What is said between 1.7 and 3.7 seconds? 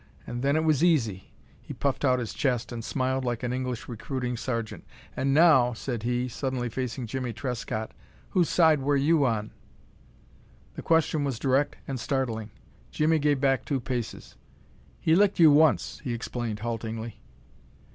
puffed out his chest and smiled like an